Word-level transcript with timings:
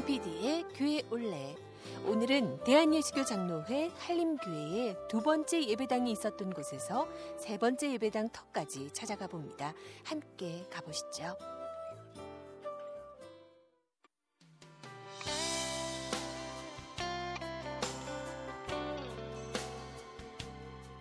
MPD의 0.00 0.64
교회 0.74 1.02
올레. 1.10 1.54
오늘은 2.06 2.64
대한예수교 2.64 3.24
장로회 3.24 3.90
한림교회의 3.98 4.96
두 5.10 5.20
번째 5.20 5.62
예배당이 5.62 6.10
있었던 6.12 6.54
곳에서 6.54 7.06
세 7.38 7.58
번째 7.58 7.92
예배당 7.92 8.30
턱까지 8.30 8.92
찾아가 8.94 9.26
봅니다. 9.26 9.74
함께 10.04 10.64
가보시죠. 10.70 11.36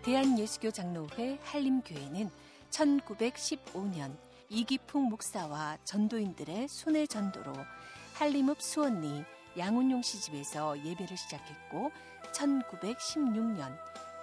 대한예수교 0.03 0.71
장로회 0.71 1.39
한림교회는 1.43 2.29
1915년 2.69 4.17
이기풍 4.49 5.03
목사와 5.03 5.77
전도인들의 5.85 6.67
순회 6.67 7.05
전도로 7.05 7.53
한림읍 8.19 8.61
수원리 8.61 9.23
양운용 9.57 10.01
씨 10.01 10.19
집에서 10.19 10.77
예배를 10.83 11.15
시작했고 11.15 11.89
1916년 12.33 13.73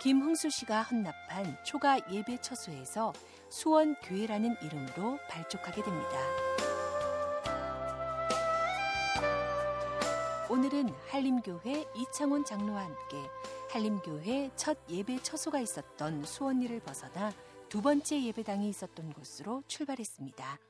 김흥수 0.03 0.51
씨가 0.51 0.83
헌납한 0.83 1.57
초가 1.65 2.13
예배 2.13 2.43
처소에서 2.43 3.15
수원 3.49 3.95
교회라는 4.03 4.57
이름으로 4.63 5.19
발족하게 5.31 5.83
됩니다. 5.83 6.11
오늘은 10.51 10.91
한림교회 11.09 11.87
이창훈 11.97 12.45
장로와 12.45 12.83
함께 12.85 13.17
한림교회 13.71 14.51
첫 14.57 14.77
예배 14.91 15.23
처소가 15.23 15.61
있었던 15.61 16.27
수원리를 16.27 16.79
벗어나 16.81 17.33
두 17.71 17.81
번째 17.81 18.23
예배당이 18.23 18.69
있었던 18.69 19.15
곳으로 19.15 19.63
출발했습니다. 19.67 20.66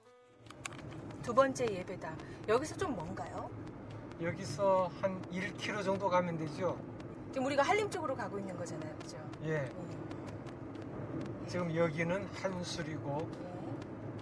두 1.26 1.34
번째 1.34 1.66
예배당 1.68 2.16
여기서 2.46 2.76
좀 2.76 2.94
먼가요? 2.94 3.50
여기서 4.22 4.88
한 5.00 5.20
1km 5.22 5.82
정도 5.82 6.08
가면 6.08 6.38
되죠. 6.38 6.78
지금 7.32 7.46
우리가 7.46 7.64
한림 7.64 7.90
쪽으로 7.90 8.14
가고 8.14 8.38
있는 8.38 8.56
거잖아요, 8.56 8.94
그죠? 8.96 9.18
예. 9.42 9.68
지금 11.48 11.74
여기는 11.74 12.28
한술이고 12.32 13.28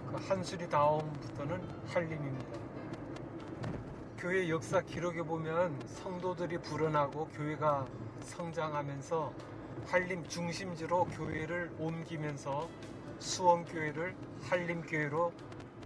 그 0.09 0.15
한술이 0.15 0.67
다음부터는 0.67 1.61
한림입니다. 1.89 2.59
교회 4.17 4.49
역사 4.49 4.81
기록에 4.81 5.21
보면 5.21 5.79
성도들이 5.85 6.57
불어나고 6.57 7.27
교회가 7.27 7.85
성장하면서 8.21 9.31
한림 9.85 10.27
중심지로 10.27 11.05
교회를 11.05 11.71
옮기면서 11.77 12.67
수원교회를 13.19 14.15
한림교회로 14.49 15.31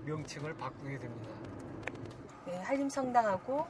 명칭을 0.09 0.55
바꾸게 0.55 0.97
됩니다. 0.97 1.29
네, 2.45 2.57
한림 2.63 2.89
성당하고 2.89 3.67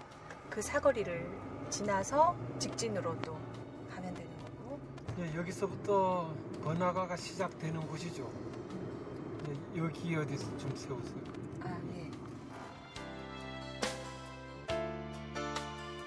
그 0.50 0.62
사거리를 0.62 1.30
지나서 1.70 2.36
직진으로 2.58 3.20
또 3.22 3.38
가면 3.90 4.14
되는 4.14 4.32
거고. 4.40 4.80
예, 5.20 5.36
여기서부터 5.36 6.34
번화가가 6.64 7.18
시작되는 7.18 7.82
곳이죠. 7.88 8.32
예, 9.50 9.80
여기 9.80 10.16
어디서 10.16 10.58
좀 10.58 10.76
세우세요. 10.76 11.24
아, 11.62 11.78
네. 11.84 12.10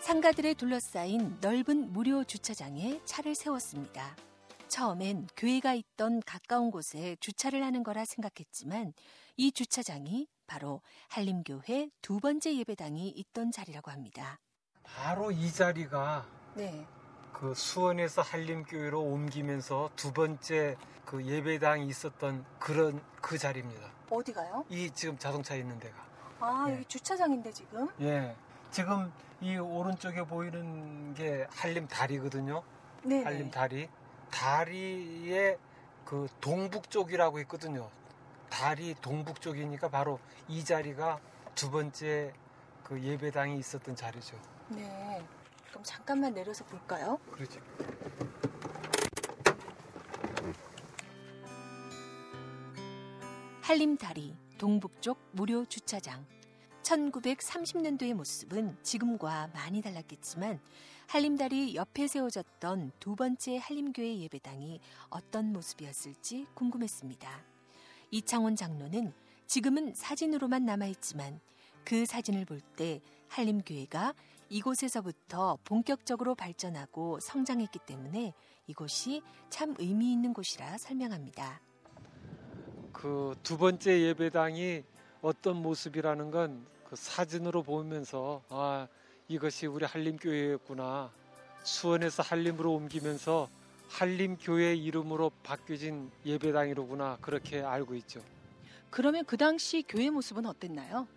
상가들에 0.00 0.54
둘러싸인 0.54 1.36
넓은 1.40 1.92
무료 1.92 2.24
주차장에 2.24 3.02
차를 3.04 3.34
세웠습니다. 3.34 4.16
처음엔 4.72 5.28
교회가 5.36 5.74
있던 5.74 6.22
가까운 6.24 6.70
곳에 6.70 7.14
주차를 7.20 7.62
하는 7.62 7.82
거라 7.82 8.06
생각했지만 8.06 8.94
이 9.36 9.52
주차장이 9.52 10.28
바로 10.46 10.80
한림교회 11.10 11.90
두 12.00 12.20
번째 12.20 12.56
예배당이 12.56 13.10
있던 13.10 13.52
자리라고 13.52 13.90
합니다. 13.90 14.40
바로 14.82 15.30
이 15.30 15.52
자리가 15.52 16.26
네. 16.54 16.86
그 17.34 17.52
수원에서 17.52 18.22
한림교회로 18.22 18.98
옮기면서 18.98 19.90
두 19.94 20.10
번째 20.10 20.76
그 21.04 21.22
예배당이 21.22 21.86
있었던 21.88 22.42
그런 22.58 23.02
그 23.20 23.36
자리입니다. 23.36 23.92
어디가요? 24.08 24.64
이 24.70 24.90
지금 24.94 25.18
자동차 25.18 25.54
있는 25.54 25.78
데가. 25.78 25.96
아, 26.40 26.64
네. 26.66 26.76
여기 26.76 26.84
주차장인데 26.86 27.52
지금? 27.52 27.88
예. 28.00 28.34
지금 28.70 29.12
이 29.42 29.54
오른쪽에 29.54 30.24
보이는 30.24 31.12
게 31.12 31.46
한림 31.50 31.86
다리거든요. 31.88 32.62
네. 33.02 33.22
한림 33.22 33.50
다리. 33.50 33.90
다리의 34.32 35.58
그 36.04 36.26
동북 36.40 36.90
쪽이라고 36.90 37.38
했거든요. 37.40 37.88
다리 38.50 38.94
동북 39.00 39.40
쪽이니까 39.40 39.88
바로 39.88 40.18
이 40.48 40.64
자리가 40.64 41.20
두 41.54 41.70
번째 41.70 42.32
그 42.82 43.00
예배당이 43.00 43.58
있었던 43.58 43.94
자리죠. 43.94 44.36
네. 44.68 45.24
그럼 45.68 45.84
잠깐만 45.84 46.34
내려서 46.34 46.64
볼까요? 46.64 47.18
그렇죠. 47.30 47.60
한림다리 53.60 54.36
동북쪽 54.58 55.18
무료 55.32 55.64
주차장. 55.64 56.26
1930년도의 56.82 58.12
모습은 58.14 58.76
지금과 58.82 59.50
많이 59.54 59.80
달랐겠지만 59.80 60.60
한림다리 61.12 61.74
옆에 61.74 62.06
세워졌던 62.06 62.92
두 62.98 63.16
번째 63.16 63.58
한림교회 63.58 64.16
예배당이 64.20 64.80
어떤 65.10 65.52
모습이었을지 65.52 66.46
궁금했습니다. 66.54 67.28
이창원 68.10 68.56
장로는 68.56 69.12
지금은 69.46 69.92
사진으로만 69.94 70.64
남아있지만 70.64 71.38
그 71.84 72.06
사진을 72.06 72.46
볼 72.46 72.62
때 72.76 73.02
한림교회가 73.28 74.14
이곳에서부터 74.48 75.58
본격적으로 75.64 76.34
발전하고 76.34 77.20
성장했기 77.20 77.80
때문에 77.80 78.32
이곳이 78.66 79.20
참 79.50 79.74
의미 79.78 80.12
있는 80.12 80.32
곳이라 80.32 80.78
설명합니다. 80.78 81.60
그 82.94 83.34
두 83.42 83.58
번째 83.58 84.00
예배당이 84.00 84.82
어떤 85.20 85.60
모습이라는 85.60 86.30
건 86.30 86.72
그 86.92 86.96
사진으로 86.96 87.62
보면서 87.62 88.42
아 88.50 88.86
이것이 89.32 89.66
우리 89.66 89.86
한림교회였구나 89.86 91.10
수원에서 91.62 92.22
한림으로 92.22 92.74
옮기면서 92.74 93.48
한림교회 93.88 94.74
이름으로 94.74 95.30
바뀌어진 95.42 96.10
예배당이로구나 96.26 97.16
그렇게 97.22 97.62
알고 97.62 97.94
있죠. 97.94 98.20
그러면 98.90 99.24
그 99.24 99.38
당시 99.38 99.82
교회 99.88 100.10
모습은 100.10 100.44
어땠나요? 100.44 101.08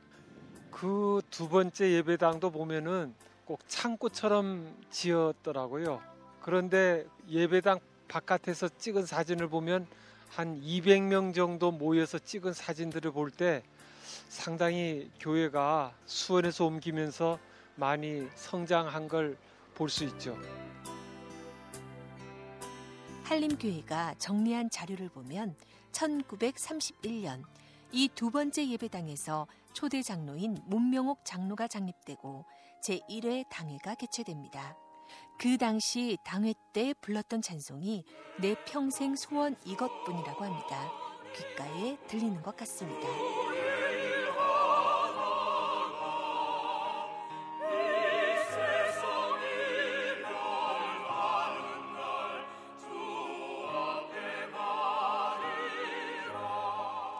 그 0.71 1.19
두 1.29 1.49
번째 1.49 1.91
예배당도 1.91 2.51
보면은 2.51 3.13
꼭 3.43 3.59
창고처럼 3.67 4.73
지었더라고요. 4.91 6.01
그런데 6.41 7.05
예배당 7.29 7.79
바깥에서 8.07 8.69
찍은 8.77 9.05
사진을 9.05 9.49
보면 9.49 9.87
한 10.29 10.61
200명 10.61 11.33
정도 11.35 11.71
모여서 11.71 12.17
찍은 12.17 12.53
사진들을 12.53 13.11
볼 13.11 13.29
때 13.29 13.61
상당히 14.29 15.11
교회가 15.19 15.93
수원에서 16.05 16.65
옮기면서 16.65 17.39
많이 17.75 18.27
성장한 18.35 19.07
걸 19.07 19.37
볼 19.75 19.89
수 19.89 20.05
있죠. 20.05 20.37
한림교회가 23.25 24.15
정리한 24.17 24.69
자료를 24.69 25.09
보면 25.09 25.55
1931년 25.91 27.43
이 27.91 28.09
두 28.15 28.31
번째 28.31 28.67
예배당에서 28.69 29.47
초대 29.73 30.01
장로인 30.01 30.61
문명옥 30.65 31.25
장로가 31.25 31.67
장립되고 31.67 32.45
제1회 32.83 33.45
당회가 33.49 33.95
개최됩니다. 33.95 34.77
그 35.37 35.57
당시 35.57 36.17
당회 36.23 36.53
때 36.73 36.93
불렀던 37.01 37.41
찬송이 37.41 38.05
내 38.39 38.55
평생 38.65 39.15
소원 39.15 39.55
이것뿐이라고 39.65 40.45
합니다. 40.45 40.91
귓가에 41.35 41.97
들리는 42.07 42.41
것 42.41 42.55
같습니다. 42.55 43.44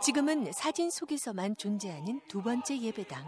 지금은 0.05 0.51
사진 0.51 0.91
속에서만 0.91 1.57
존재하는 1.57 2.21
두 2.27 2.43
번째 2.43 2.79
예배당. 2.79 3.25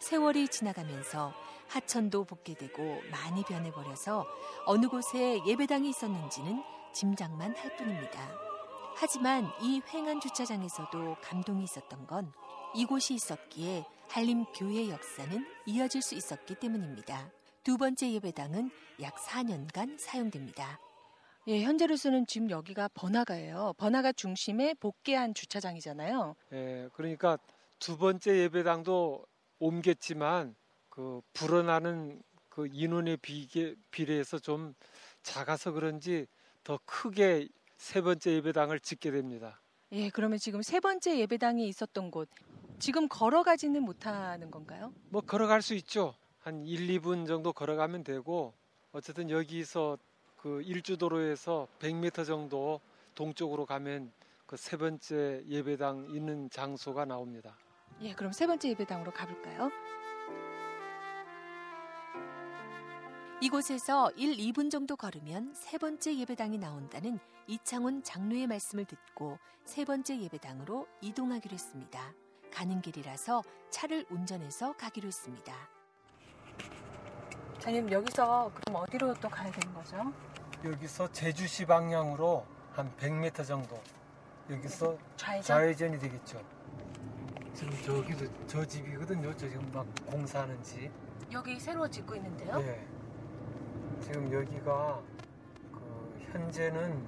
세월이 0.00 0.48
지나가면서 0.48 1.32
하천도 1.68 2.24
복개되고 2.24 3.00
많이 3.10 3.42
변해버려서 3.42 4.26
어느 4.66 4.86
곳에 4.86 5.40
예배당이 5.46 5.88
있었는지는 5.88 6.62
짐작만 6.92 7.56
할 7.56 7.76
뿐입니다. 7.78 8.30
하지만 8.96 9.50
이 9.62 9.80
횡한 9.94 10.20
주차장에서도 10.20 11.16
감동이 11.22 11.64
있었던 11.64 12.06
건 12.06 12.30
이곳이 12.74 13.14
있었기에 13.14 13.86
한림 14.10 14.44
교회 14.54 14.90
역사는 14.90 15.46
이어질 15.64 16.02
수 16.02 16.14
있었기 16.14 16.56
때문입니다. 16.56 17.30
두 17.62 17.78
번째 17.78 18.12
예배당은 18.12 18.70
약 19.00 19.16
4년간 19.16 19.98
사용됩니다. 19.98 20.78
예, 21.46 21.62
현재로서는 21.62 22.26
지금 22.26 22.48
여기가 22.48 22.88
번화가예요. 22.94 23.74
번화가 23.76 24.12
중심의 24.12 24.76
복개한 24.76 25.34
주차장이잖아요. 25.34 26.36
예, 26.52 26.88
그러니까 26.94 27.38
두 27.78 27.98
번째 27.98 28.38
예배당도 28.38 29.26
옮겼지만 29.58 30.54
그 30.88 31.20
불어나는 31.34 32.22
그 32.48 32.66
인원에 32.72 33.16
비게, 33.16 33.74
비례해서 33.90 34.38
좀 34.38 34.74
작아서 35.22 35.72
그런지 35.72 36.26
더 36.62 36.78
크게 36.86 37.48
세 37.76 38.00
번째 38.00 38.32
예배당을 38.36 38.80
짓게 38.80 39.10
됩니다. 39.10 39.60
예, 39.92 40.08
그러면 40.08 40.38
지금 40.38 40.62
세 40.62 40.80
번째 40.80 41.18
예배당이 41.18 41.68
있었던 41.68 42.10
곳 42.10 42.28
지금 42.78 43.06
걸어가지는 43.06 43.82
못하는 43.82 44.50
건가요? 44.50 44.94
뭐 45.10 45.20
걸어갈 45.20 45.60
수 45.60 45.74
있죠. 45.74 46.14
한 46.40 46.64
1, 46.64 47.00
2분 47.00 47.26
정도 47.26 47.52
걸어가면 47.52 48.02
되고 48.02 48.54
어쨌든 48.92 49.28
여기서 49.28 49.98
그 50.44 50.60
일주도로에서 50.60 51.66
100m 51.80 52.26
정도 52.26 52.78
동쪽으로 53.14 53.64
가면 53.64 54.12
그 54.44 54.56
세 54.58 54.76
번째 54.76 55.42
예배당 55.48 56.08
있는 56.10 56.50
장소가 56.50 57.06
나옵니다. 57.06 57.56
예, 58.02 58.12
그럼 58.12 58.30
세 58.30 58.46
번째 58.46 58.68
예배당으로 58.68 59.10
가볼까요? 59.10 59.70
이곳에서 63.40 64.10
1, 64.16 64.36
2분 64.36 64.70
정도 64.70 64.96
걸으면 64.96 65.54
세 65.54 65.78
번째 65.78 66.14
예배당이 66.14 66.58
나온다는 66.58 67.18
이창훈 67.46 68.02
장로의 68.02 68.46
말씀을 68.46 68.84
듣고 68.84 69.38
세 69.64 69.86
번째 69.86 70.20
예배당으로 70.20 70.86
이동하기로 71.00 71.54
했습니다. 71.54 72.12
가는 72.52 72.82
길이라서 72.82 73.42
차를 73.70 74.04
운전해서 74.10 74.74
가기로 74.76 75.06
했습니다. 75.06 75.54
자님 77.58 77.90
여기서 77.90 78.52
그럼 78.54 78.82
어디로 78.82 79.14
또 79.14 79.28
가야 79.30 79.50
되는 79.50 79.72
거죠? 79.74 80.12
여기서 80.64 81.12
제주시 81.12 81.66
방향으로 81.66 82.46
한 82.72 82.90
100m 82.96 83.46
정도 83.46 83.78
여기서 84.50 84.96
좌회전? 85.16 85.42
좌회전 85.42 85.94
이 85.94 85.98
되겠죠. 85.98 86.40
지금 87.52 87.72
저기도 87.82 88.26
저 88.46 88.64
집이거든요. 88.64 89.36
저 89.36 89.48
지금 89.48 89.70
막 89.72 89.86
공사하는 90.06 90.60
집. 90.62 90.90
여기 91.30 91.60
새로 91.60 91.88
짓고 91.88 92.14
있는데요. 92.16 92.58
네. 92.58 92.86
지금 94.00 94.32
여기가 94.32 95.02
그 95.70 96.26
현재는 96.32 97.04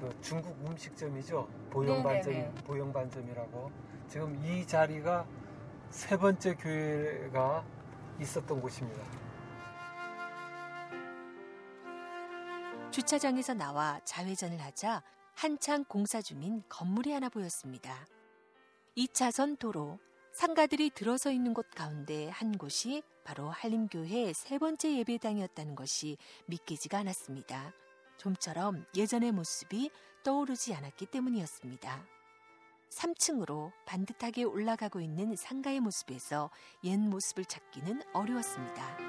그 0.00 0.16
중국 0.22 0.56
음식점이죠. 0.66 1.46
보영반점 1.70 2.32
네네네. 2.32 2.54
보영반점이라고. 2.64 3.70
지금 4.08 4.42
이 4.42 4.66
자리가 4.66 5.26
세 5.90 6.16
번째 6.16 6.54
교회가 6.54 7.62
있었던 8.20 8.60
곳입니다. 8.60 9.02
주차장에서 12.96 13.52
나와 13.52 14.00
좌회전을 14.06 14.58
하자 14.58 15.02
한창 15.34 15.84
공사 15.84 16.22
중인 16.22 16.62
건물이 16.70 17.12
하나 17.12 17.28
보였습니다. 17.28 18.06
2차선 18.96 19.58
도로, 19.58 19.98
상가들이 20.32 20.88
들어서 20.94 21.30
있는 21.30 21.52
곳 21.52 21.68
가운데 21.72 22.30
한 22.30 22.56
곳이 22.56 23.02
바로 23.22 23.50
한림교회 23.50 24.32
세 24.32 24.58
번째 24.58 24.96
예배당이었다는 24.96 25.74
것이 25.74 26.16
믿기지가 26.46 26.96
않았습니다. 26.96 27.74
좀처럼 28.16 28.86
예전의 28.96 29.32
모습이 29.32 29.90
떠오르지 30.24 30.72
않았기 30.72 31.04
때문이었습니다. 31.04 32.02
3층으로 32.88 33.72
반듯하게 33.84 34.44
올라가고 34.44 35.00
있는 35.00 35.36
상가의 35.36 35.80
모습에서 35.80 36.48
옛 36.84 36.96
모습을 36.96 37.44
찾기는 37.44 38.00
어려웠습니다. 38.14 39.05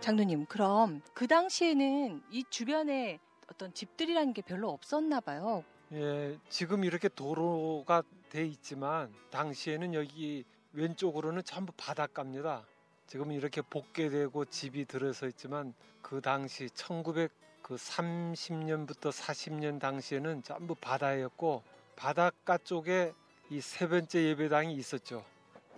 장로님, 0.00 0.46
그럼 0.46 1.02
그 1.12 1.26
당시에는 1.26 2.22
이 2.30 2.44
주변에 2.48 3.18
어떤 3.50 3.74
집들이라는 3.74 4.32
게 4.32 4.40
별로 4.42 4.70
없었나 4.70 5.20
봐요. 5.20 5.62
예, 5.92 6.38
지금 6.48 6.84
이렇게 6.84 7.08
도로가 7.08 8.02
돼 8.30 8.46
있지만 8.46 9.12
당시에는 9.30 9.92
여기 9.94 10.44
왼쪽으로는 10.72 11.42
전부 11.44 11.72
바닷가입니다. 11.76 12.64
지금 13.06 13.32
이렇게 13.32 13.60
복개되고 13.60 14.44
집이 14.46 14.84
들어서 14.86 15.26
있지만 15.26 15.74
그 16.00 16.20
당시 16.20 16.66
1930년부터 16.66 19.10
40년 19.12 19.80
당시에는 19.80 20.42
전부 20.44 20.74
바다였고 20.76 21.62
바닷가 21.96 22.56
쪽에 22.56 23.12
이 23.50 23.60
세 23.60 23.88
번째 23.88 24.22
예배당이 24.26 24.72
있었죠. 24.74 25.24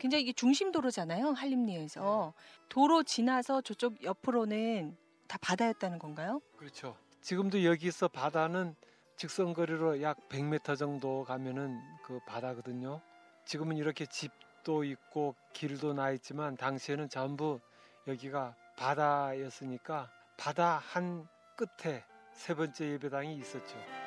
굉장히 0.02 0.22
이게 0.24 0.32
중심 0.32 0.72
도로잖아요, 0.72 1.28
한림리에서. 1.28 2.34
도로 2.68 3.04
지나서 3.04 3.60
저쪽 3.60 4.02
옆으로는 4.02 4.96
다 5.28 5.38
바다였다는 5.40 6.00
건가요? 6.00 6.42
그렇죠. 6.56 6.96
지금도 7.20 7.62
여기서 7.62 8.08
바다는 8.08 8.74
직선 9.16 9.54
거리로 9.54 10.02
약 10.02 10.28
100m 10.28 10.76
정도 10.76 11.22
가면은 11.22 11.80
그 12.04 12.18
바다거든요. 12.26 13.00
지금은 13.44 13.76
이렇게 13.76 14.04
집도 14.06 14.82
있고 14.82 15.36
길도 15.52 15.92
나 15.92 16.10
있지만 16.10 16.56
당시에는 16.56 17.08
전부 17.08 17.60
여기가 18.08 18.56
바다였으니까 18.76 20.10
바다 20.36 20.82
한 20.84 21.28
끝에 21.54 22.02
세 22.32 22.54
번째 22.54 22.90
예배당이 22.94 23.36
있었죠. 23.36 24.01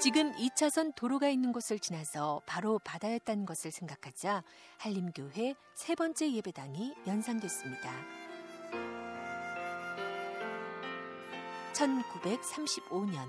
지금 0.00 0.32
2차선 0.32 0.94
도로가 0.96 1.28
있는 1.28 1.52
곳을 1.52 1.78
지나서 1.78 2.42
바로 2.46 2.78
바다였다는 2.80 3.46
것을 3.46 3.70
생각하자 3.70 4.42
한림교회 4.78 5.54
세 5.74 5.94
번째 5.94 6.32
예배당이 6.32 6.94
연상됐습니다. 7.06 7.90
1935년 11.72 13.28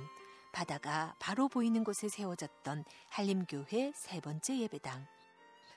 바다가 0.52 1.16
바로 1.20 1.48
보이는 1.48 1.84
곳에 1.84 2.10
세워졌던 2.10 2.84
한림교회 3.10 3.92
세 3.96 4.20
번째 4.20 4.60
예배당. 4.60 5.06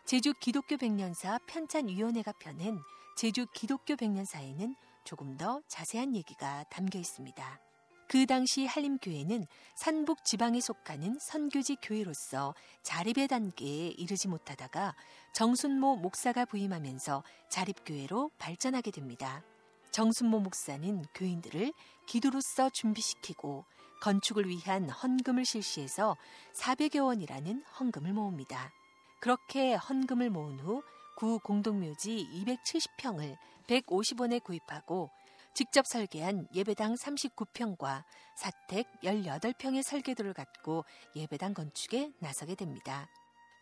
제주 0.05 0.33
기독교 0.41 0.77
백년사 0.79 1.39
편찬위원회가 1.47 2.33
펴낸 2.41 2.79
제주 3.17 3.47
기독교 3.53 3.95
백년사에는 3.95 4.75
조금 5.05 5.37
더 5.37 5.61
자세한 5.69 6.17
얘기가 6.17 6.65
담겨 6.71 6.99
있습니다. 6.99 7.68
그 8.09 8.27
당시 8.27 8.67
한림교회는 8.67 9.47
산북 9.75 10.25
지방에 10.25 10.61
속하는 10.61 11.19
선교지 11.21 11.77
교회로서 11.83 12.55
자립의 12.83 13.29
단계에 13.29 13.89
이르지 13.89 14.29
못하다가 14.29 14.95
정순모 15.35 15.97
목사가 15.97 16.45
부임하면서 16.47 17.23
자립교회로 17.51 18.31
발전하게 18.39 18.91
됩니다. 18.91 19.43
정순모 19.91 20.41
목사는 20.41 21.05
교인들을 21.15 21.73
기도로서 22.07 22.71
준비시키고 22.71 23.65
건축을 24.01 24.49
위한 24.49 24.89
헌금을 24.89 25.45
실시해서 25.45 26.17
400여 26.55 27.05
원이라는 27.05 27.63
헌금을 27.79 28.13
모읍니다. 28.13 28.73
그렇게 29.21 29.75
헌금을 29.75 30.31
모은 30.31 30.61
후 30.61 30.83
구 31.19 31.41
공동묘지 31.41 32.29
270평을 32.47 33.37
150원에 33.67 34.41
구입하고 34.41 35.11
직접 35.59 35.89
설계한 35.89 36.47
예배당 36.55 36.95
39평과 36.95 38.05
사택 38.37 38.87
18평의 39.03 39.83
설계도를 39.83 40.33
갖고 40.33 40.85
예배당 41.17 41.53
건축에 41.53 42.13
나서게 42.21 42.55
됩니다. 42.55 43.09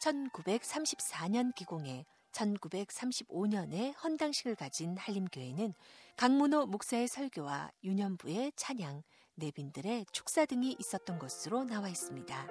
1934년 0.03 1.55
기공에 1.55 2.05
1935년에 2.33 3.95
헌당식을 4.05 4.57
가진 4.57 4.95
한림교회는 4.99 5.73
강문호 6.19 6.67
목사의 6.67 7.09
설교와 7.09 7.71
유년부의 7.83 8.53
찬양, 8.57 9.03
내빈들의 9.37 10.05
축사 10.12 10.45
등이 10.45 10.76
있었던 10.79 11.19
것으로 11.19 11.65
나와 11.65 11.88
있습니다. 11.88 12.47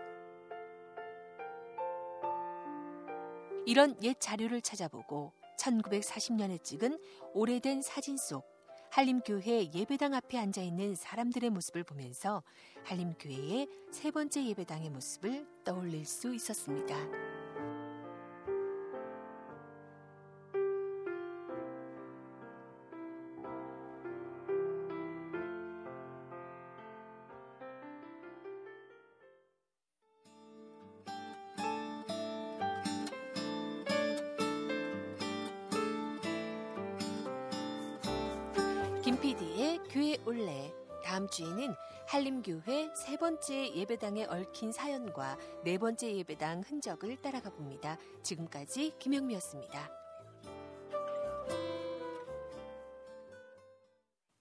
이런 3.67 3.95
옛 4.01 4.19
자료를 4.19 4.61
찾아보고 4.61 5.33
1940년에 5.59 6.63
찍은 6.63 6.99
오래된 7.35 7.83
사진 7.83 8.17
속 8.17 8.54
한림교회 8.95 9.71
예배당 9.73 10.13
앞에 10.13 10.37
앉아 10.37 10.61
있는 10.61 10.95
사람들의 10.95 11.49
모습을 11.49 11.83
보면서 11.83 12.43
한림교회의 12.85 13.67
세 13.91 14.09
번째 14.09 14.45
예배당의 14.45 14.89
모습을 14.89 15.45
떠올릴 15.65 16.05
수 16.05 16.33
있었습니다. 16.33 16.95
김PD의 39.15 39.79
교회 39.89 40.17
올레 40.25 40.73
다음 41.03 41.29
주에는 41.29 41.73
한림교회 42.07 42.89
세 42.93 43.17
번째 43.17 43.73
예배당에 43.73 44.25
얽힌 44.25 44.73
사연과 44.73 45.37
네 45.63 45.77
번째 45.77 46.13
예배당 46.13 46.63
흔적을 46.67 47.21
따라가 47.21 47.49
봅니다. 47.49 47.97
지금까지 48.23 48.93
김영미였습니다. 48.99 50.04